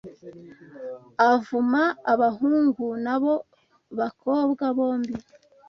avuma 1.31 1.83
Abahungu 2.13 2.85
nabo 3.05 3.33
bakobwa 3.99 4.63
Bombi 4.77 5.15